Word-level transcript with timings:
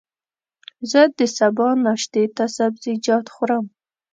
زه 0.91 1.01
د 1.17 1.19
سبا 1.37 1.69
ناشتې 1.85 2.23
ته 2.35 2.45
سبزيجات 2.57 3.25
خورم. 3.33 3.65